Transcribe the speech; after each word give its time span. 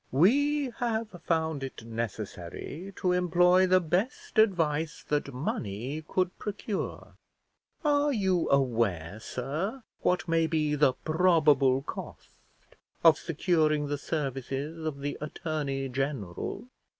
"We 0.11 0.71
have 0.79 1.09
found 1.27 1.61
it 1.61 1.85
necessary 1.85 2.91
to 2.95 3.11
employ 3.11 3.67
the 3.67 3.79
best 3.79 4.39
advice 4.39 5.05
that 5.09 5.31
money 5.31 6.01
could 6.07 6.35
procure. 6.39 7.17
Are 7.85 8.11
you 8.11 8.49
aware, 8.49 9.19
sir, 9.19 9.83
what 9.99 10.27
may 10.27 10.47
be 10.47 10.73
the 10.73 10.93
probable 10.93 11.83
cost 11.83 12.29
of 13.03 13.19
securing 13.19 13.85
the 13.89 13.97
services 13.99 14.83
of 14.87 15.01
the 15.01 15.19
attorney 15.21 15.87
general?" 15.87 16.67